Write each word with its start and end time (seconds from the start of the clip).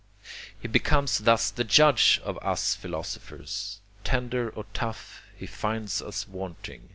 He 0.59 0.67
becomes 0.67 1.19
thus 1.19 1.51
the 1.51 1.63
judge 1.63 2.19
of 2.23 2.39
us 2.39 2.73
philosophers. 2.73 3.81
Tender 4.03 4.49
or 4.49 4.65
tough, 4.73 5.21
he 5.37 5.45
finds 5.45 6.01
us 6.01 6.27
wanting. 6.27 6.89